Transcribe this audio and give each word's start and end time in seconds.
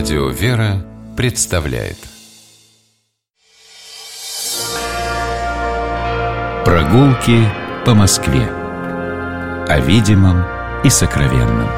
Радио 0.00 0.30
«Вера» 0.30 0.82
представляет 1.14 1.98
Прогулки 6.64 7.46
по 7.84 7.94
Москве 7.94 8.48
О 9.68 9.78
видимом 9.80 10.42
и 10.84 10.88
сокровенном 10.88 11.68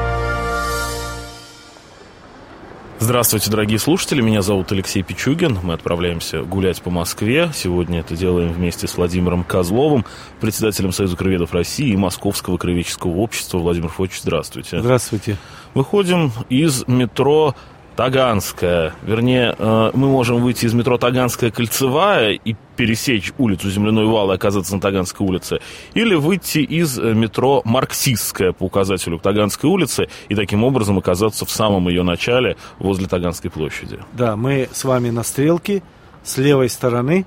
Здравствуйте, 3.03 3.51
дорогие 3.51 3.79
слушатели, 3.79 4.21
меня 4.21 4.41
зовут 4.41 4.71
Алексей 4.71 5.03
Пичугин. 5.03 5.59
Мы 5.61 5.73
отправляемся 5.73 6.43
гулять 6.43 6.81
по 6.81 6.89
Москве. 6.89 7.51
Сегодня 7.53 7.99
это 7.99 8.15
делаем 8.15 8.53
вместе 8.53 8.87
с 8.87 8.95
Владимиром 8.95 9.43
Козловым, 9.43 10.05
председателем 10.39 10.93
Союза 10.93 11.17
краеведов 11.17 11.53
России 11.53 11.89
и 11.89 11.97
Московского 11.97 12.55
краеведческого 12.55 13.17
общества. 13.17 13.57
Владимир 13.57 13.89
Фотич, 13.89 14.21
здравствуйте. 14.21 14.79
Здравствуйте. 14.79 15.35
Выходим 15.73 16.31
из 16.47 16.87
метро 16.87 17.55
Таганская. 17.95 18.93
Вернее, 19.03 19.55
э, 19.57 19.91
мы 19.93 20.07
можем 20.07 20.41
выйти 20.41 20.65
из 20.65 20.73
метро 20.73 20.97
Таганская 20.97 21.51
кольцевая 21.51 22.31
и 22.31 22.55
пересечь 22.75 23.33
улицу 23.37 23.69
Земляной 23.69 24.05
вал 24.05 24.31
и 24.31 24.35
оказаться 24.35 24.75
на 24.75 24.81
Таганской 24.81 25.25
улице. 25.25 25.59
Или 25.93 26.15
выйти 26.15 26.59
из 26.59 26.97
э, 26.97 27.13
метро 27.13 27.61
Марксистская 27.65 28.51
по 28.51 28.63
указателю 28.63 29.19
Таганской 29.19 29.69
улице 29.69 30.09
и 30.29 30.35
таким 30.35 30.63
образом 30.63 30.97
оказаться 30.97 31.45
в 31.45 31.51
самом 31.51 31.87
ее 31.87 32.03
начале 32.03 32.57
возле 32.79 33.07
Таганской 33.07 33.51
площади. 33.51 33.99
Да, 34.13 34.35
мы 34.35 34.69
с 34.71 34.83
вами 34.83 35.09
на 35.09 35.23
стрелке. 35.23 35.83
С 36.23 36.37
левой 36.37 36.69
стороны 36.69 37.25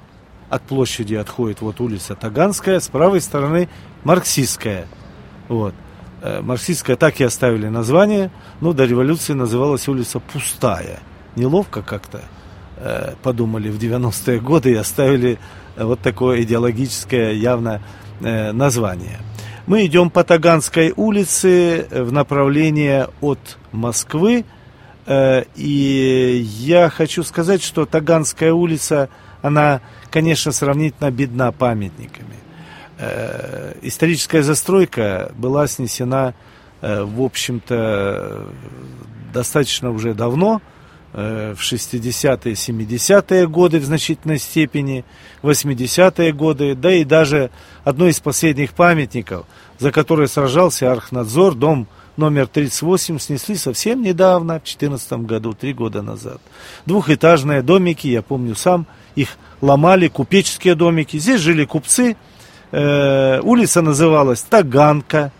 от 0.49 0.63
площади 0.63 1.15
отходит 1.15 1.61
вот 1.61 1.81
улица 1.81 2.15
Таганская, 2.15 2.81
с 2.81 2.89
правой 2.89 3.21
стороны 3.21 3.69
Марксистская. 4.05 4.87
Вот. 5.49 5.75
Э, 6.27 6.41
марксистская 6.43 6.97
так 6.97 7.21
и 7.21 7.25
оставили 7.25 7.69
название, 7.69 8.31
но 8.61 8.73
до 8.73 8.85
революции 8.85 9.33
называлась 9.33 9.87
улица 9.87 10.19
Пустая. 10.19 10.99
Неловко 11.37 11.83
как-то 11.83 12.23
э, 12.79 13.15
подумали 13.23 13.71
в 13.71 13.79
90-е 13.79 14.41
годы 14.41 14.73
и 14.73 14.75
оставили 14.75 15.39
э, 15.77 15.85
вот 15.85 16.01
такое 16.01 16.43
идеологическое 16.43 17.33
явно 17.33 17.81
название. 18.19 19.19
Мы 19.67 19.85
идем 19.85 20.09
по 20.09 20.25
Таганской 20.25 20.91
улице 20.97 21.87
в 21.91 22.11
направлении 22.13 23.05
от 23.21 23.59
Москвы. 23.73 24.47
И 25.07 26.47
я 26.61 26.89
хочу 26.89 27.23
сказать, 27.23 27.63
что 27.63 27.85
Таганская 27.85 28.55
улица, 28.55 29.11
она, 29.43 29.83
конечно, 30.11 30.51
сравнительно 30.51 31.11
бедна 31.11 31.53
памятниками. 31.53 32.26
Э, 32.99 33.75
историческая 33.83 34.43
застройка 34.43 35.33
была 35.37 35.67
снесена, 35.67 36.35
э, 36.81 37.03
в 37.03 37.23
общем-то, 37.23 38.47
достаточно 39.35 39.91
уже 39.91 40.15
давно, 40.15 40.63
э, 41.13 41.55
в 41.55 41.61
60-е, 41.61 42.55
70-е 42.55 43.49
годы 43.49 43.81
в 43.81 43.85
значительной 43.85 44.39
степени, 44.39 45.05
80-е 45.43 46.33
годы, 46.33 46.75
да 46.75 46.93
и 46.93 47.05
даже 47.05 47.51
одно 47.85 48.09
из 48.09 48.19
последних 48.21 48.73
памятников, 48.73 49.47
за 49.79 49.93
который 49.93 50.27
сражался 50.27 50.91
Архнадзор, 50.91 51.55
дом 51.55 51.89
номер 52.17 52.47
38, 52.47 53.19
снесли 53.19 53.57
совсем 53.57 54.03
недавно, 54.03 54.55
в 54.55 54.65
2014 54.65 55.13
году, 55.27 55.53
три 55.53 55.75
года 55.75 56.01
назад. 56.01 56.41
Двухэтажные 56.87 57.61
домики, 57.61 58.07
я 58.07 58.23
помню 58.23 58.55
сам, 58.55 58.87
их 59.17 59.37
ломали, 59.61 60.09
купеческие 60.09 60.75
домики. 60.75 61.19
Здесь 61.19 61.41
жили 61.41 61.65
купцы, 61.67 62.17
Э, 62.73 63.41
улица 63.43 63.83
называлась 63.83 64.43
Таганка, 64.43 65.33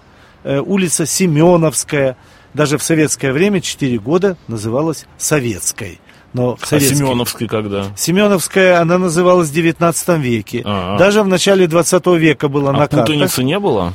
э, 0.45 0.59
улица 0.59 1.07
Семеновская. 1.07 2.17
Даже 2.55 2.79
в 2.79 2.83
советское 2.83 3.33
время 3.33 3.61
4 3.61 3.99
года 3.99 4.37
называлась 4.49 5.07
Советской. 5.19 6.01
Но 6.33 6.59
а 6.71 6.81
Семеновской 6.81 7.49
когда? 7.49 7.87
Семеновская, 7.97 8.81
она 8.81 8.99
называлась 8.99 9.49
в 9.49 9.55
19 9.55 10.09
веке. 10.19 10.63
А-а. 10.65 10.99
Даже 10.99 11.23
в 11.23 11.29
начале 11.29 11.67
20 11.67 12.07
века 12.19 12.49
была 12.49 12.71
а 12.71 12.73
на 12.73 12.79
картах. 12.81 13.07
путаницы 13.07 13.43
не 13.43 13.59
было? 13.59 13.95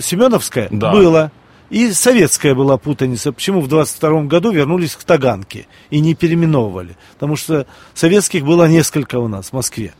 Семеновская? 0.00 0.68
Да. 0.70 0.90
Было. 0.92 1.32
И 1.70 1.92
советская 1.92 2.54
была 2.54 2.78
путаница. 2.78 3.32
Почему 3.32 3.60
в 3.60 3.68
22 3.68 4.22
году 4.22 4.50
вернулись 4.50 4.96
к 4.96 5.04
Таганке 5.04 5.66
и 5.90 6.00
не 6.00 6.14
переименовывали? 6.14 6.96
Потому 7.14 7.36
что 7.36 7.66
советских 7.94 8.44
было 8.44 8.66
несколько 8.68 9.18
у 9.18 9.28
нас 9.28 9.50
в 9.50 9.52
Москве. 9.52 9.94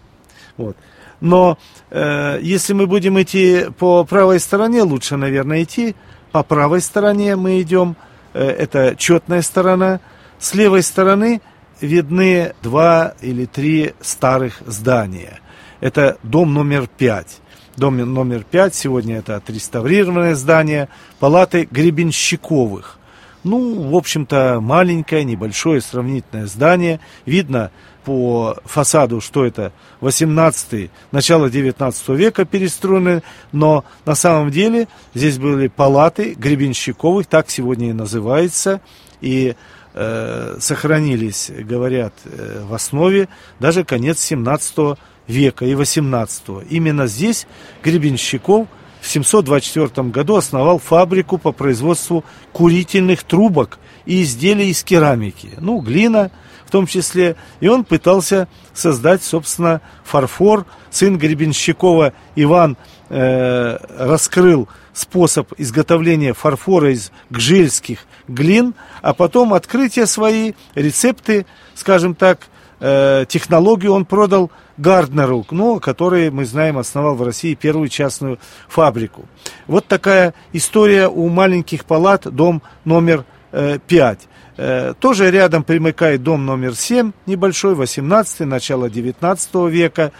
Вот. 0.57 0.77
Но 1.21 1.59
э, 1.91 2.39
если 2.43 2.73
мы 2.73 2.87
будем 2.87 3.21
идти 3.21 3.67
по 3.79 4.05
правой 4.05 4.41
стороне, 4.41 4.83
лучше, 4.83 5.17
наверное, 5.17 5.63
идти. 5.63 5.97
По 6.33 6.43
правой 6.43 6.81
стороне 6.81 7.37
мы 7.37 7.61
идем, 7.61 7.97
э, 8.35 8.45
это 8.45 8.95
четная 8.97 9.43
сторона. 9.43 10.01
С 10.39 10.55
левой 10.55 10.83
стороны 10.83 11.41
видны 11.81 12.55
два 12.63 13.15
или 13.21 13.47
три 13.47 13.95
старых 14.01 14.63
здания. 14.67 15.41
Это 15.81 16.19
дом 16.23 16.55
номер 16.55 16.87
пять. 16.87 17.41
Дом 17.77 17.97
номер 17.97 18.45
пять, 18.45 18.75
сегодня 18.75 19.19
это 19.19 19.37
отреставрированное 19.37 20.35
здание 20.35 20.89
палаты 21.21 21.69
Гребенщиковых. 21.71 22.98
Ну, 23.45 23.91
в 23.91 23.97
общем-то, 23.97 24.61
маленькое, 24.61 25.25
небольшое 25.25 25.81
сравнительное 25.81 26.47
здание. 26.47 27.01
Видно 27.25 27.71
по 28.05 28.57
фасаду, 28.65 29.21
что 29.21 29.45
это 29.45 29.73
18 30.01 30.91
начало 31.13 31.51
19 31.51 32.09
века 32.11 32.45
перестроены, 32.45 33.23
но 33.53 33.85
на 34.07 34.15
самом 34.15 34.51
деле 34.51 34.89
здесь 35.15 35.39
были 35.39 35.69
палаты 35.69 36.35
Гребенщиковых, 36.35 37.27
так 37.27 37.51
сегодня 37.51 37.91
и 37.91 37.93
называется, 37.93 38.81
и 39.21 39.57
э, 39.95 40.57
сохранились, 40.59 41.51
говорят, 41.51 42.15
э, 42.25 42.65
в 42.67 42.73
основе 42.73 43.29
даже 43.61 43.85
конец 43.85 44.21
17 44.21 44.99
века 45.27 45.67
и 45.67 45.75
18. 45.75 46.43
Именно 46.71 47.07
здесь 47.07 47.47
Гребенщиков 47.85 48.67
в 49.01 49.09
724 49.09 50.09
году 50.09 50.37
основал 50.37 50.79
фабрику 50.79 51.39
по 51.39 51.53
производству 51.53 52.25
курительных 52.53 53.23
трубок 53.23 53.79
и 54.07 54.23
изделий 54.23 54.71
из 54.71 54.83
керамики, 54.83 55.51
ну, 55.59 55.81
глина 55.81 56.31
в 56.69 56.71
том 56.71 56.87
числе. 56.87 57.37
И 57.61 57.69
он 57.69 57.83
пытался 57.83 58.47
создать, 58.75 59.23
собственно, 59.23 59.81
фарфор. 60.05 60.67
Сын 60.91 61.17
Гребенщикова 61.17 62.13
Иван 62.37 62.77
э, 63.09 63.79
раскрыл 63.99 64.69
способ 64.93 65.51
изготовления 65.57 66.35
фарфора 66.35 66.93
из 66.93 67.11
гжельских 67.31 68.01
глин, 68.27 68.75
а 69.01 69.15
потом 69.15 69.55
открытия 69.55 70.07
свои, 70.07 70.53
рецепты, 70.75 71.47
скажем 71.75 72.15
так, 72.15 72.49
э, 72.81 73.25
технологию 73.29 73.93
он 73.93 74.05
продал 74.05 74.51
Гарднеру, 74.79 75.45
ну, 75.51 75.81
который, 75.81 76.31
мы 76.31 76.45
знаем, 76.45 76.79
основал 76.79 77.15
в 77.15 77.23
России 77.23 77.55
первую 77.55 77.89
частную 77.89 78.39
фабрику. 78.69 79.27
Вот 79.67 79.87
такая 79.87 80.35
история 80.53 81.09
у 81.09 81.29
маленьких 81.29 81.85
палат, 81.85 82.23
дом 82.33 82.63
номер 82.85 83.25
э, 83.53 83.79
5. 83.87 84.29
Э, 84.57 84.95
тоже 84.99 85.31
рядом 85.31 85.65
примыкает 85.65 86.23
дом 86.23 86.47
номер 86.47 86.75
7, 86.75 87.13
небольшой, 87.27 87.75
18 87.75 88.41
начало 88.41 88.89
19 88.89 89.55
века. 89.69 90.13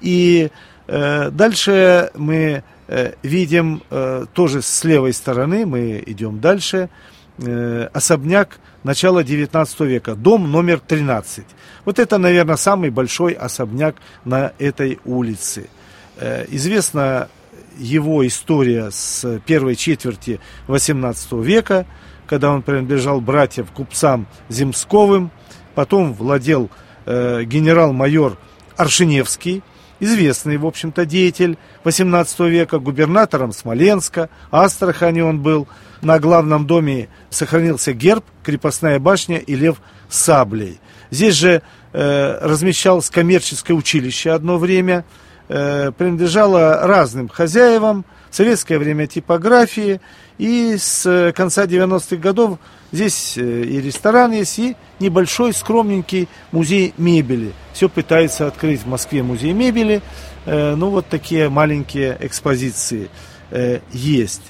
И 0.00 0.50
э, 0.86 1.30
дальше 1.30 2.10
мы 2.14 2.62
э, 2.88 3.12
видим, 3.22 3.82
э, 3.90 4.24
тоже 4.32 4.62
с 4.62 4.84
левой 4.84 5.12
стороны, 5.12 5.66
мы 5.66 6.02
идем 6.06 6.40
дальше, 6.40 6.88
э, 7.38 7.88
особняк 7.92 8.58
начала 8.82 9.24
19 9.24 9.80
века, 9.80 10.14
дом 10.14 10.50
номер 10.50 10.80
13. 10.80 11.44
Вот 11.84 11.98
это, 11.98 12.18
наверное, 12.18 12.56
самый 12.56 12.90
большой 12.90 13.32
особняк 13.32 13.96
на 14.24 14.52
этой 14.58 14.98
улице. 15.04 15.68
Э, 16.16 16.46
известна 16.48 17.28
его 17.78 18.26
история 18.26 18.90
с 18.90 19.40
первой 19.44 19.76
четверти 19.76 20.40
18 20.66 21.32
века, 21.32 21.86
когда 22.26 22.50
он 22.50 22.62
принадлежал 22.62 23.20
братьям 23.20 23.66
купцам 23.66 24.26
Земсковым, 24.48 25.30
потом 25.74 26.14
владел 26.14 26.70
э, 27.04 27.44
генерал-майор 27.44 28.38
Аршиневский, 28.76 29.62
известный, 30.00 30.56
в 30.56 30.66
общем-то, 30.66 31.06
деятель 31.06 31.58
18 31.84 32.40
века, 32.40 32.78
губернатором 32.78 33.52
Смоленска, 33.52 34.28
Астрахани 34.50 35.20
он 35.20 35.40
был. 35.40 35.68
На 36.02 36.18
главном 36.18 36.66
доме 36.66 37.08
сохранился 37.30 37.92
герб, 37.92 38.24
крепостная 38.42 38.98
башня 38.98 39.38
и 39.38 39.54
лев 39.54 39.76
с 40.08 40.18
саблей. 40.18 40.78
Здесь 41.10 41.34
же 41.34 41.62
э, 41.92 42.38
размещалось 42.42 43.10
коммерческое 43.10 43.76
училище 43.76 44.30
одно 44.30 44.58
время, 44.58 45.04
э, 45.48 45.92
принадлежало 45.96 46.86
разным 46.86 47.28
хозяевам, 47.28 48.04
в 48.30 48.34
советское 48.36 48.78
время 48.78 49.06
типографии, 49.06 50.00
и 50.38 50.76
с 50.78 51.32
конца 51.34 51.64
90-х 51.64 52.16
годов 52.16 52.58
здесь 52.92 53.38
э, 53.38 53.62
и 53.62 53.80
ресторан 53.80 54.32
есть, 54.32 54.58
и 54.58 54.76
небольшой 55.00 55.52
скромненький 55.52 56.28
музей 56.52 56.92
мебели. 56.98 57.52
Все 57.72 57.88
пытается 57.88 58.46
открыть 58.46 58.82
в 58.82 58.86
Москве 58.86 59.22
музей 59.22 59.52
мебели, 59.52 60.02
э, 60.44 60.74
ну 60.74 60.90
вот 60.90 61.06
такие 61.06 61.48
маленькие 61.48 62.16
экспозиции 62.20 63.08
э, 63.50 63.80
есть. 63.92 64.42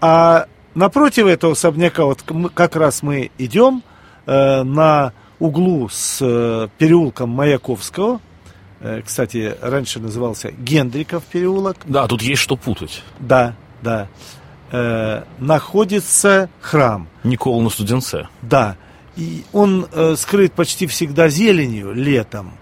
А 0.00 0.46
напротив 0.74 1.26
этого 1.26 1.54
особняка, 1.54 2.04
вот 2.04 2.22
как 2.52 2.76
раз 2.76 3.02
мы 3.02 3.30
идем, 3.38 3.82
на 4.26 5.14
углу 5.40 5.88
с 5.90 6.18
переулком 6.76 7.30
Маяковского, 7.30 8.20
кстати, 9.04 9.56
раньше 9.60 10.00
назывался 10.00 10.50
Гендриков 10.52 11.24
переулок. 11.24 11.76
Да, 11.84 12.06
тут 12.06 12.22
есть 12.22 12.42
что 12.42 12.56
путать. 12.56 13.02
Да, 13.20 13.54
да. 13.82 14.08
находится 15.38 16.48
храм. 16.60 17.08
Никола 17.24 17.62
на 17.62 17.70
Студенце. 17.70 18.28
Да. 18.42 18.76
И 19.16 19.44
он 19.52 19.86
скрыт 20.16 20.52
почти 20.54 20.86
всегда 20.86 21.28
зеленью 21.28 21.92
летом. 21.92 22.54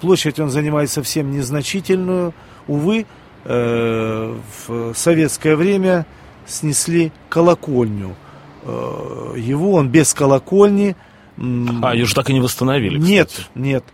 площадь 0.00 0.38
он 0.40 0.50
занимает 0.50 0.90
совсем 0.90 1.30
незначительную. 1.30 2.32
Увы, 2.68 3.06
Э, 3.44 4.36
в 4.66 4.94
советское 4.94 5.56
время 5.56 6.06
снесли 6.46 7.10
колокольню. 7.28 8.14
Э, 8.62 9.34
его 9.36 9.72
он 9.72 9.88
без 9.88 10.14
колокольни. 10.14 10.96
А, 11.82 11.94
ее 11.94 12.04
же 12.04 12.14
так 12.14 12.30
и 12.30 12.32
не 12.32 12.40
восстановили. 12.40 12.98
Кстати. 12.98 13.10
Нет, 13.10 13.48
нет. 13.54 13.84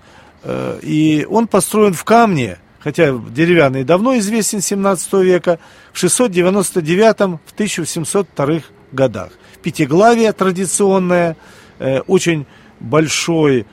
Э, 0.42 0.78
и 0.82 1.26
он 1.28 1.46
построен 1.46 1.94
в 1.94 2.04
камне, 2.04 2.58
хотя 2.80 3.12
деревянный 3.30 3.84
давно 3.84 4.16
известен 4.18 4.60
17 4.60 5.12
века, 5.14 5.58
в 5.92 5.98
699 5.98 7.40
в 7.44 7.52
1702 7.54 8.60
годах. 8.92 9.30
Пятиглавие 9.62 10.32
традиционное, 10.32 11.36
очень 12.06 12.46
большой 12.80 13.66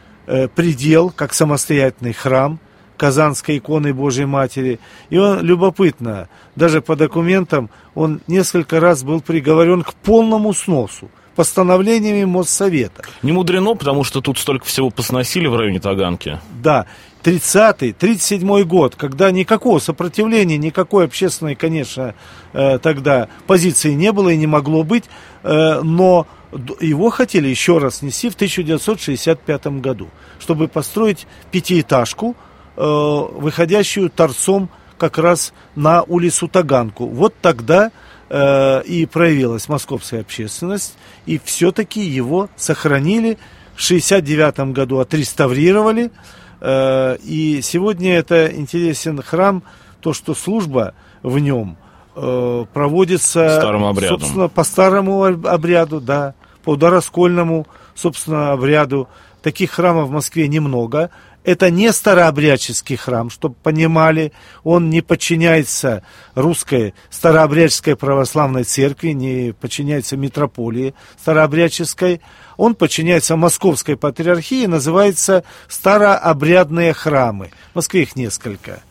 предел, 0.55 1.11
как 1.11 1.33
самостоятельный 1.33 2.13
храм, 2.13 2.59
Казанской 2.97 3.57
иконы 3.57 3.93
Божьей 3.93 4.25
Матери. 4.25 4.79
И 5.09 5.17
он 5.17 5.41
любопытно, 5.41 6.29
даже 6.55 6.81
по 6.81 6.95
документам, 6.95 7.69
он 7.93 8.21
несколько 8.27 8.79
раз 8.79 9.03
был 9.03 9.21
приговорен 9.21 9.83
к 9.83 9.93
полному 9.93 10.53
сносу 10.53 11.09
постановлениями 11.35 12.23
Моссовета. 12.25 13.03
Не 13.21 13.31
мудрено, 13.31 13.75
потому 13.75 14.03
что 14.03 14.21
тут 14.21 14.37
столько 14.37 14.65
всего 14.65 14.89
посносили 14.89 15.47
в 15.47 15.55
районе 15.55 15.79
Таганки. 15.79 16.39
Да, 16.61 16.85
30-й, 17.23 17.91
37-й 17.91 18.63
год, 18.63 18.95
когда 18.95 19.31
никакого 19.31 19.79
сопротивления, 19.79 20.57
никакой 20.57 21.05
общественной, 21.05 21.55
конечно, 21.55 22.15
э, 22.53 22.79
тогда 22.79 23.27
позиции 23.47 23.93
не 23.93 24.11
было 24.11 24.29
и 24.29 24.37
не 24.37 24.47
могло 24.47 24.83
быть, 24.83 25.05
э, 25.43 25.81
но 25.81 26.27
его 26.79 27.09
хотели 27.09 27.47
еще 27.47 27.79
раз 27.79 27.97
снести 27.97 28.29
в 28.29 28.35
1965 28.35 29.67
году, 29.81 30.09
чтобы 30.39 30.67
построить 30.67 31.27
пятиэтажку, 31.51 32.35
Э, 32.77 33.27
выходящую 33.31 34.09
торцом 34.09 34.69
как 34.97 35.17
раз 35.17 35.53
на 35.75 36.03
улицу 36.03 36.49
Таганку. 36.49 37.07
Вот 37.07 37.33
тогда 37.41 37.91
э, 38.29 38.83
и 38.83 39.05
проявилась 39.05 39.69
московская 39.69 40.21
общественность, 40.21 40.97
и 41.25 41.39
все-таки 41.43 42.01
его 42.01 42.49
сохранили. 42.55 43.37
В 43.75 43.81
69 43.81 44.71
году 44.71 44.99
отреставрировали. 44.99 46.11
Э, 46.61 47.17
и 47.23 47.61
сегодня 47.61 48.15
это 48.15 48.47
интересен 48.47 49.21
храм, 49.21 49.63
то, 49.99 50.13
что 50.13 50.33
служба 50.33 50.93
в 51.23 51.39
нем 51.39 51.77
э, 52.15 52.65
проводится 52.73 53.57
Старым 53.59 53.85
собственно, 54.19 54.47
по 54.47 54.63
старому 54.63 55.23
обряду, 55.23 55.99
да, 55.99 56.35
по 56.63 56.75
дороскольному, 56.75 57.67
собственно, 57.93 58.51
обряду. 58.51 59.07
Таких 59.41 59.71
храмов 59.71 60.09
в 60.09 60.11
Москве 60.11 60.47
немного. 60.47 61.11
Это 61.45 61.69
не 61.69 61.93
старообрядческий 61.93 62.95
храм, 62.95 63.29
чтобы 63.29 63.53
понимали, 63.61 64.33
он 64.63 64.89
не 64.89 65.01
подчиняется 65.01 66.01
русской 66.33 66.95
старообрядческой 67.11 67.95
православной 67.95 68.63
церкви, 68.63 69.09
не 69.09 69.53
подчиняется 69.53 70.17
митрополии 70.17 70.95
старообрядческой, 71.21 72.21
он 72.57 72.73
подчиняется 72.73 73.35
московской 73.35 73.95
патриархии, 73.95 74.65
называется 74.65 75.43
старообрядные 75.67 76.93
храмы. 76.93 77.51
В 77.73 77.75
Москве 77.75 78.01
их 78.01 78.15
несколько. 78.15 78.81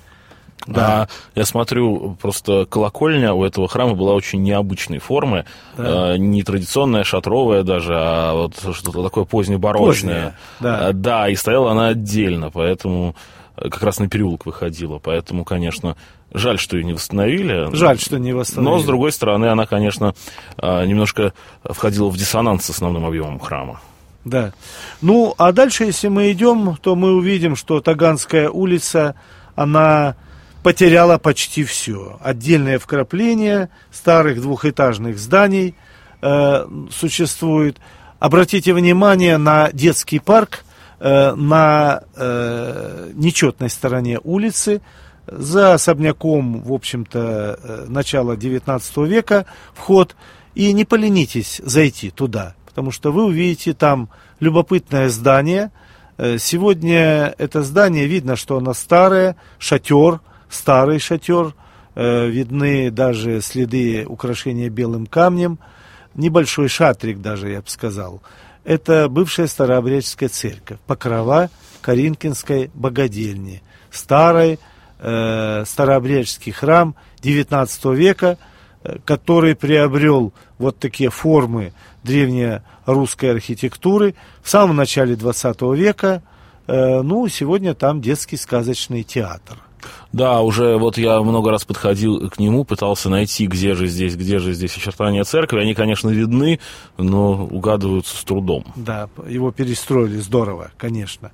Да. 0.66 1.02
А, 1.02 1.08
я 1.34 1.44
смотрю, 1.44 2.16
просто 2.20 2.66
колокольня 2.66 3.34
у 3.34 3.44
этого 3.44 3.68
храма 3.68 3.94
была 3.94 4.14
очень 4.14 4.42
необычной 4.42 4.98
формы, 4.98 5.44
да. 5.76 6.14
э, 6.14 6.16
не 6.16 6.42
традиционная, 6.42 7.04
шатровая 7.04 7.62
даже, 7.62 7.92
а 7.94 8.34
вот 8.34 8.54
что-то 8.74 9.02
такое 9.02 9.24
позднебарочное. 9.24 10.36
да. 10.60 10.90
Э, 10.90 10.92
да, 10.92 11.28
и 11.28 11.34
стояла 11.34 11.72
она 11.72 11.88
отдельно, 11.88 12.50
поэтому 12.50 13.14
э, 13.56 13.68
как 13.68 13.82
раз 13.82 13.98
на 13.98 14.08
переулок 14.08 14.46
выходила, 14.46 14.98
поэтому, 14.98 15.44
конечно, 15.44 15.96
жаль, 16.32 16.58
что 16.58 16.76
ее 16.76 16.84
не 16.84 16.94
восстановили. 16.94 17.74
Жаль, 17.74 17.98
что 17.98 18.18
не 18.18 18.32
восстановили. 18.32 18.74
Но, 18.74 18.78
с 18.80 18.84
другой 18.84 19.12
стороны, 19.12 19.46
она, 19.46 19.66
конечно, 19.66 20.14
немножко 20.60 21.32
входила 21.62 22.08
в 22.08 22.16
диссонанс 22.16 22.64
с 22.64 22.70
основным 22.70 23.04
объемом 23.04 23.38
храма. 23.38 23.80
Да. 24.24 24.52
Ну, 25.02 25.34
а 25.36 25.52
дальше, 25.52 25.84
если 25.84 26.08
мы 26.08 26.32
идем, 26.32 26.76
то 26.80 26.96
мы 26.96 27.12
увидим, 27.12 27.56
что 27.56 27.80
Таганская 27.80 28.48
улица, 28.48 29.14
она 29.54 30.16
потеряла 30.64 31.18
почти 31.18 31.62
все. 31.62 32.18
Отдельные 32.22 32.78
вкрапления 32.78 33.68
старых 33.92 34.40
двухэтажных 34.40 35.18
зданий 35.18 35.74
э, 36.22 36.66
существует. 36.90 37.76
Обратите 38.18 38.72
внимание 38.72 39.36
на 39.36 39.70
детский 39.72 40.20
парк 40.20 40.64
э, 41.00 41.34
на 41.34 42.02
э, 42.16 43.10
нечетной 43.12 43.68
стороне 43.68 44.18
улицы. 44.24 44.80
За 45.26 45.74
особняком, 45.74 46.62
в 46.62 46.72
общем-то, 46.72 47.58
э, 47.62 47.84
начала 47.88 48.34
19 48.34 48.96
века 48.96 49.44
вход. 49.74 50.16
И 50.54 50.72
не 50.72 50.86
поленитесь 50.86 51.60
зайти 51.62 52.10
туда, 52.10 52.54
потому 52.64 52.90
что 52.90 53.12
вы 53.12 53.24
увидите 53.24 53.74
там 53.74 54.08
любопытное 54.40 55.10
здание. 55.10 55.72
Э, 56.16 56.38
сегодня 56.38 57.34
это 57.36 57.62
здание, 57.62 58.06
видно, 58.06 58.34
что 58.34 58.56
оно 58.56 58.72
старое, 58.72 59.36
шатер– 59.58 60.20
старый 60.48 60.98
шатер, 60.98 61.54
э, 61.94 62.26
видны 62.28 62.90
даже 62.90 63.40
следы 63.40 64.04
украшения 64.06 64.68
белым 64.68 65.06
камнем, 65.06 65.58
небольшой 66.14 66.68
шатрик 66.68 67.20
даже, 67.20 67.50
я 67.50 67.60
бы 67.60 67.68
сказал. 67.68 68.22
Это 68.64 69.08
бывшая 69.08 69.46
старообрядческая 69.46 70.28
церковь, 70.28 70.78
покрова 70.86 71.50
Каринкинской 71.82 72.70
богадельни, 72.72 73.62
старый 73.90 74.58
э, 74.98 75.64
старообрядческий 75.66 76.52
храм 76.52 76.94
XIX 77.22 77.94
века, 77.94 78.38
э, 78.82 78.96
который 79.04 79.54
приобрел 79.54 80.32
вот 80.58 80.78
такие 80.78 81.10
формы 81.10 81.74
древнерусской 82.02 83.32
архитектуры 83.32 84.14
в 84.42 84.48
самом 84.48 84.76
начале 84.76 85.14
XX 85.14 85.76
века. 85.76 86.22
Э, 86.66 87.02
ну, 87.02 87.28
сегодня 87.28 87.74
там 87.74 88.00
детский 88.00 88.38
сказочный 88.38 89.02
театр. 89.02 89.58
Да, 90.12 90.40
уже 90.42 90.76
вот 90.76 90.96
я 90.96 91.20
много 91.22 91.50
раз 91.50 91.64
подходил 91.64 92.30
к 92.30 92.38
нему, 92.38 92.64
пытался 92.64 93.08
найти, 93.08 93.46
где 93.46 93.74
же 93.74 93.86
здесь, 93.86 94.16
где 94.16 94.38
же 94.38 94.52
здесь 94.52 94.76
очертания 94.76 95.24
церкви. 95.24 95.60
Они, 95.60 95.74
конечно, 95.74 96.08
видны, 96.08 96.60
но 96.98 97.46
угадываются 97.46 98.16
с 98.16 98.24
трудом. 98.24 98.64
Да, 98.76 99.08
его 99.28 99.50
перестроили 99.50 100.18
здорово, 100.18 100.70
конечно. 100.76 101.32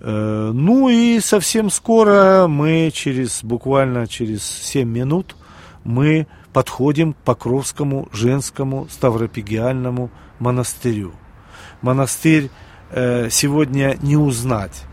Э, 0.00 0.50
ну 0.52 0.88
и 0.88 1.20
совсем 1.20 1.70
скоро 1.70 2.46
мы 2.48 2.90
через, 2.92 3.42
буквально 3.42 4.06
через 4.06 4.44
7 4.44 4.88
минут, 4.88 5.36
мы 5.84 6.26
подходим 6.52 7.12
к 7.12 7.16
Покровскому 7.18 8.08
женскому 8.12 8.88
ставропигиальному 8.90 10.10
монастырю. 10.38 11.12
Монастырь 11.82 12.50
э, 12.90 13.28
сегодня 13.30 13.96
не 14.02 14.16
узнать. 14.16 14.84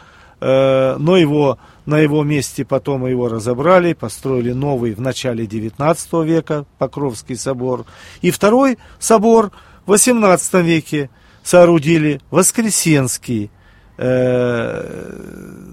э, 0.40 0.96
но 0.98 1.16
его, 1.16 1.58
на 1.86 1.98
его 1.98 2.24
месте 2.24 2.64
потом 2.64 3.06
его 3.06 3.28
разобрали, 3.28 3.92
построили 3.92 4.52
новый 4.52 4.94
в 4.94 5.00
начале 5.00 5.46
19 5.46 6.24
века 6.24 6.64
Покровский 6.78 7.36
собор. 7.36 7.84
И 8.22 8.30
второй 8.30 8.78
собор 8.98 9.52
в 9.86 9.90
18 9.90 10.54
веке 10.64 11.10
соорудили 11.44 12.20
Воскресенский, 12.30 13.50
э, 13.96 15.12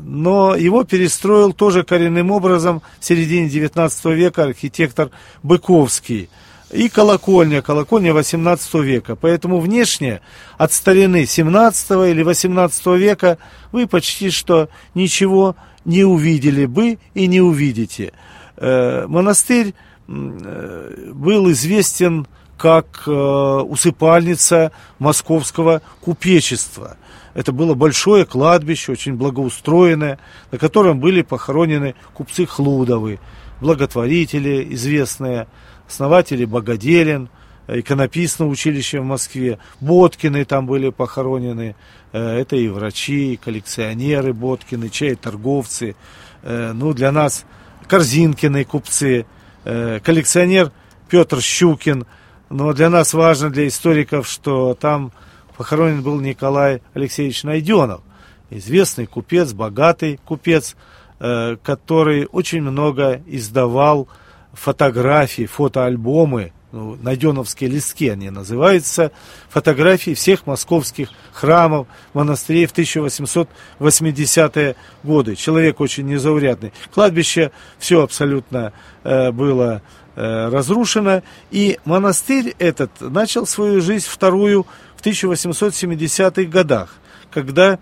но 0.03 0.55
его 0.55 0.83
перестроил 0.83 1.51
тоже 1.51 1.83
коренным 1.83 2.29
образом 2.29 2.83
в 2.99 3.05
середине 3.05 3.49
19 3.49 4.05
века 4.05 4.43
архитектор 4.43 5.09
Быковский– 5.41 6.29
и 6.71 6.89
колокольня, 6.89 7.61
колокольня 7.61 8.13
18 8.13 8.73
века. 8.75 9.15
Поэтому 9.15 9.59
внешне 9.59 10.21
от 10.57 10.73
старины 10.73 11.25
17 11.25 11.91
или 12.09 12.23
18 12.23 12.85
века 12.97 13.37
вы 13.71 13.87
почти 13.87 14.29
что 14.29 14.69
ничего 14.93 15.55
не 15.85 16.03
увидели 16.03 16.65
бы 16.65 16.99
и 17.13 17.27
не 17.27 17.41
увидите. 17.41 18.11
Э, 18.57 19.05
монастырь 19.07 19.73
э, 20.07 21.11
был 21.13 21.51
известен 21.51 22.27
как 22.57 23.03
э, 23.05 23.11
усыпальница 23.11 24.71
московского 24.99 25.81
купечества. 26.01 26.97
Это 27.33 27.51
было 27.51 27.75
большое 27.75 28.25
кладбище, 28.25 28.91
очень 28.91 29.13
благоустроенное, 29.13 30.17
на 30.51 30.57
котором 30.57 30.99
были 30.99 31.21
похоронены 31.21 31.93
купцы 32.13 32.47
Хлудовы, 32.47 33.19
благотворители 33.61 34.73
известные, 34.73 35.47
основатели 35.87 36.45
Богоделин, 36.45 37.29
иконописное 37.67 38.47
училище 38.47 38.99
в 38.99 39.05
Москве, 39.05 39.59
Боткины 39.81 40.45
там 40.45 40.65
были 40.65 40.89
похоронены, 40.89 41.75
э, 42.13 42.39
это 42.39 42.55
и 42.55 42.67
врачи, 42.67 43.33
и 43.33 43.37
коллекционеры 43.37 44.33
Боткины, 44.33 44.89
чай 44.89 45.15
торговцы, 45.15 45.95
э, 46.43 46.71
ну 46.73 46.93
для 46.93 47.11
нас 47.11 47.45
Корзинкины 47.87 48.63
купцы, 48.63 49.25
э, 49.65 49.99
коллекционер 50.03 50.71
Петр 51.09 51.41
Щукин, 51.41 52.05
но 52.49 52.73
для 52.73 52.89
нас 52.89 53.13
важно, 53.13 53.49
для 53.49 53.67
историков, 53.67 54.27
что 54.27 54.73
там 54.73 55.11
похоронен 55.57 56.01
был 56.01 56.19
Николай 56.19 56.81
Алексеевич 56.93 57.43
Найденов, 57.43 58.01
известный 58.49 59.05
купец, 59.05 59.53
богатый 59.53 60.19
купец, 60.23 60.75
который 61.19 62.27
очень 62.31 62.61
много 62.61 63.21
издавал 63.25 64.07
фотографии, 64.53 65.45
фотоальбомы, 65.45 66.53
ну, 66.71 66.97
найденовские 67.01 67.69
листки 67.69 68.09
они 68.09 68.29
называются, 68.29 69.11
фотографии 69.49 70.13
всех 70.13 70.45
московских 70.45 71.09
храмов, 71.31 71.87
монастырей 72.13 72.65
в 72.65 72.73
1880-е 72.73 74.75
годы. 75.03 75.35
Человек 75.35 75.79
очень 75.79 76.07
незаурядный. 76.07 76.73
Кладбище 76.93 77.51
все 77.79 78.03
абсолютно 78.03 78.73
э, 79.03 79.31
было 79.31 79.81
э, 80.15 80.49
разрушено, 80.49 81.23
и 81.51 81.79
монастырь 81.85 82.53
этот 82.59 82.91
начал 82.99 83.47
свою 83.47 83.81
жизнь 83.81 84.07
вторую 84.07 84.67
в 84.97 85.05
1870-х 85.05 86.49
годах, 86.49 86.95
когда 87.31 87.79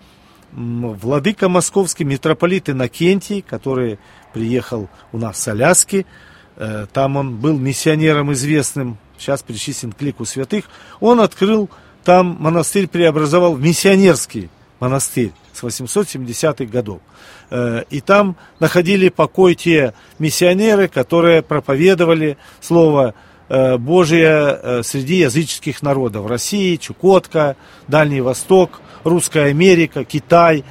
владыка 0.52 1.50
московский 1.50 2.04
митрополит 2.04 2.70
Иннокентий, 2.70 3.42
который 3.42 3.98
приехал 4.34 4.90
у 5.12 5.18
нас 5.18 5.42
с 5.42 5.48
Аляски, 5.48 6.06
там 6.94 7.18
он 7.18 7.36
был 7.36 7.58
миссионером 7.58 8.32
известным, 8.34 8.98
сейчас 9.18 9.44
причислен 9.44 9.92
к 9.92 10.02
лику 10.02 10.26
святых, 10.26 10.66
он 11.00 11.20
открыл 11.20 11.70
там 12.04 12.38
монастырь, 12.40 12.88
преобразовал 12.88 13.56
в 13.56 13.62
миссионерский 13.62 14.50
монастырь 14.80 15.32
с 15.54 15.64
870-х 15.64 16.66
годов. 16.66 17.00
Э, 17.50 17.84
и 17.90 18.02
там 18.02 18.36
находили 18.60 19.10
покой 19.10 19.56
те 19.56 19.94
миссионеры, 20.20 20.88
которые 20.88 21.42
проповедовали 21.42 22.38
Слово 22.62 23.16
э, 23.50 23.78
Божие 23.78 24.84
среди 24.84 25.18
языческих 25.18 25.82
народов. 25.82 26.28
России, 26.28 26.76
Чукотка, 26.76 27.56
Дальний 27.88 28.22
Восток, 28.22 28.82
Русская 29.04 29.46
Америка, 29.46 30.04
Китай, 30.04 30.64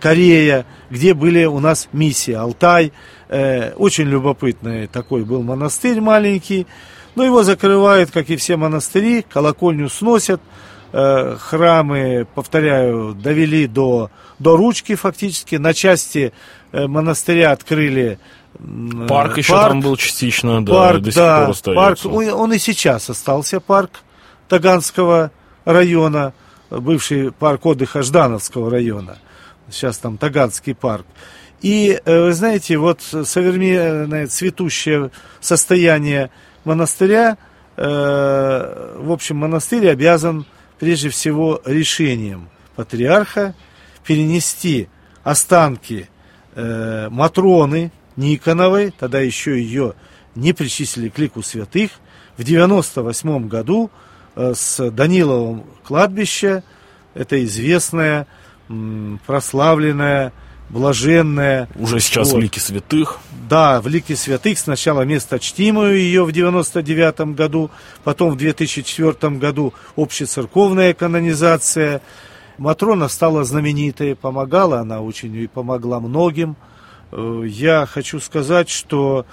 Корея, 0.00 0.66
где 0.90 1.14
были 1.14 1.44
у 1.44 1.60
нас 1.60 1.88
миссии, 1.92 2.32
Алтай– 2.32 2.92
Э, 3.32 3.74
очень 3.76 4.08
любопытный 4.08 4.88
такой 4.88 5.24
был 5.24 5.42
монастырь 5.42 6.00
маленький. 6.00 6.66
Но 7.14 7.24
его 7.24 7.44
закрывают, 7.44 8.10
как 8.10 8.28
и 8.28 8.36
все 8.36 8.56
монастыри, 8.56 9.22
колокольню 9.22 9.88
сносят. 9.88 10.40
Э, 10.92 11.36
храмы, 11.38 12.26
повторяю, 12.34 13.14
довели 13.14 13.68
до, 13.68 14.10
до 14.40 14.56
ручки 14.56 14.96
фактически. 14.96 15.54
На 15.54 15.74
части 15.74 16.32
э, 16.72 16.88
монастыря 16.88 17.52
открыли 17.52 18.18
Парк 19.08 19.38
еще 19.38 19.52
парк, 19.52 19.68
там 19.68 19.80
был 19.80 19.96
частично, 19.96 20.62
да, 20.64 20.72
парк, 20.72 21.02
до 21.02 21.12
сих 21.12 21.14
да, 21.14 21.40
пор 21.40 21.50
остается. 21.50 22.08
Парк, 22.08 22.16
он, 22.16 22.28
он 22.30 22.52
и 22.52 22.58
сейчас 22.58 23.08
остался, 23.08 23.60
парк 23.60 24.00
Таганского 24.48 25.30
района, 25.64 26.34
бывший 26.68 27.30
парк 27.30 27.64
отдыха 27.64 28.02
Ждановского 28.02 28.68
района. 28.68 29.18
Сейчас 29.70 29.98
там 29.98 30.18
Таганский 30.18 30.74
парк. 30.74 31.06
И, 31.62 32.00
э, 32.04 32.24
вы 32.24 32.32
знаете, 32.32 32.78
вот 32.78 33.02
современное 33.02 34.26
цветущее 34.26 35.10
состояние 35.40 36.30
монастыря, 36.64 37.36
э, 37.76 38.96
в 38.98 39.12
общем, 39.12 39.36
монастырь 39.36 39.88
обязан 39.88 40.46
прежде 40.78 41.10
всего 41.10 41.60
решением 41.66 42.48
патриарха 42.76 43.54
перенести 44.06 44.88
останки 45.22 46.08
э, 46.54 47.08
Матроны 47.10 47.92
Никоновой, 48.16 48.92
тогда 48.98 49.20
еще 49.20 49.60
ее 49.60 49.94
не 50.34 50.52
причислили 50.52 51.10
к 51.10 51.18
лику 51.18 51.42
святых, 51.42 51.90
в 52.36 52.44
98 52.44 53.48
году 53.48 53.90
с 54.34 54.90
Даниловым 54.90 55.64
кладбища, 55.84 56.62
это 57.12 57.42
известная, 57.44 58.26
прославленная 59.26 60.32
блаженная. 60.70 61.68
Уже 61.74 62.00
сейчас 62.00 62.32
вот. 62.32 62.38
в 62.38 62.40
лике 62.40 62.60
святых. 62.60 63.18
Да, 63.48 63.80
в 63.80 63.88
лике 63.88 64.16
святых. 64.16 64.58
Сначала 64.58 65.02
место 65.02 65.38
чтимую 65.38 65.96
ее 65.96 66.24
в 66.24 66.32
99 66.32 67.34
году, 67.34 67.70
потом 68.04 68.30
в 68.30 68.36
2004 68.36 69.36
году 69.36 69.74
общецерковная 69.96 70.94
канонизация. 70.94 72.00
Матрона 72.58 73.08
стала 73.08 73.44
знаменитой, 73.44 74.14
помогала 74.14 74.80
она 74.80 75.00
очень 75.00 75.34
и 75.34 75.46
помогла 75.46 75.98
многим. 75.98 76.56
Э, 77.10 77.42
я 77.46 77.86
хочу 77.86 78.20
сказать, 78.20 78.68
что, 78.68 79.26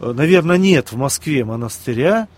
э, 0.00 0.12
наверное, 0.12 0.58
нет 0.58 0.92
в 0.92 0.96
Москве 0.96 1.44
монастыря, 1.44 2.28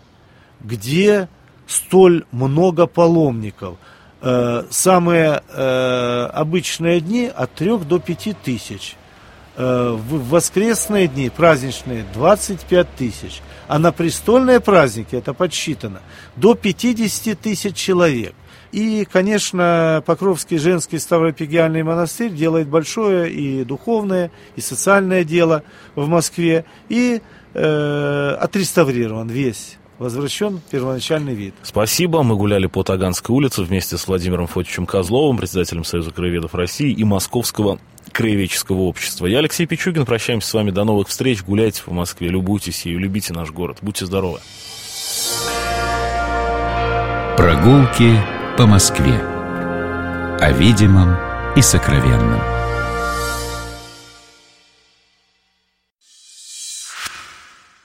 где 0.60 1.28
столь 1.66 2.24
много 2.30 2.86
паломников– 2.86 3.76
Э, 4.22 4.64
самые 4.70 5.42
э, 5.48 6.28
обычные 6.32 7.00
дни 7.00 7.30
от 7.34 7.52
3 7.54 7.78
до 7.78 7.98
5 7.98 8.36
тысяч. 8.42 8.96
Э, 9.56 9.94
в 9.94 10.28
воскресные 10.30 11.06
дни, 11.06 11.30
праздничные, 11.30 12.04
25 12.14 12.88
тысяч. 12.96 13.42
А 13.68 13.78
на 13.78 13.92
престольные 13.92 14.60
праздники, 14.60 15.16
это 15.16 15.34
подсчитано, 15.34 16.00
до 16.34 16.54
50 16.54 17.38
тысяч 17.38 17.76
человек. 17.76 18.34
И, 18.72 19.06
конечно, 19.10 20.02
Покровский 20.04 20.58
женский 20.58 20.98
Ставропигиальный 20.98 21.82
монастырь 21.82 22.32
делает 22.32 22.68
большое 22.68 23.30
и 23.30 23.64
духовное, 23.64 24.30
и 24.56 24.60
социальное 24.60 25.24
дело 25.24 25.62
в 25.94 26.08
Москве. 26.08 26.64
И 26.88 27.20
э, 27.54 28.36
отреставрирован 28.40 29.28
весь 29.28 29.76
возвращен 29.98 30.60
первоначальный 30.70 31.34
вид. 31.34 31.54
Спасибо. 31.62 32.22
Мы 32.22 32.36
гуляли 32.36 32.66
по 32.66 32.82
Таганской 32.82 33.34
улице 33.34 33.62
вместе 33.62 33.96
с 33.96 34.06
Владимиром 34.06 34.46
Фотичем 34.46 34.86
Козловым, 34.86 35.38
председателем 35.38 35.84
Союза 35.84 36.10
краеведов 36.10 36.54
России 36.54 36.92
и 36.92 37.04
Московского 37.04 37.78
краеведческого 38.12 38.82
общества. 38.82 39.26
Я 39.26 39.38
Алексей 39.38 39.66
Пичугин. 39.66 40.06
Прощаемся 40.06 40.48
с 40.48 40.54
вами. 40.54 40.70
До 40.70 40.84
новых 40.84 41.08
встреч. 41.08 41.42
Гуляйте 41.42 41.82
по 41.82 41.92
Москве, 41.92 42.28
любуйтесь 42.28 42.86
ею, 42.86 42.98
любите 42.98 43.32
наш 43.32 43.50
город. 43.50 43.78
Будьте 43.82 44.06
здоровы. 44.06 44.40
Прогулки 47.36 48.18
по 48.56 48.66
Москве. 48.66 49.14
О 50.40 50.52
видимом 50.52 51.16
и 51.56 51.62
сокровенном. 51.62 52.55